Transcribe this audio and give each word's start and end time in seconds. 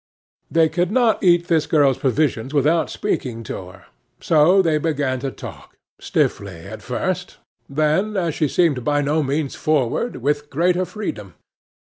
They 0.49 0.67
could 0.67 0.89
not 0.89 1.21
eat 1.23 1.47
this 1.47 1.67
girl's 1.67 1.99
provisions 1.99 2.55
without 2.55 2.89
speaking 2.89 3.43
to 3.43 3.67
her. 3.69 3.85
So 4.19 4.63
they 4.63 4.79
began 4.79 5.19
to 5.19 5.29
talk, 5.29 5.77
stiffly 5.99 6.55
at 6.65 6.81
first; 6.81 7.37
then, 7.69 8.17
as 8.17 8.33
she 8.33 8.47
seemed 8.47 8.83
by 8.83 9.01
no 9.01 9.21
means 9.21 9.53
forward, 9.53 10.15
with 10.15 10.49
greater 10.49 10.85
freedom. 10.85 11.35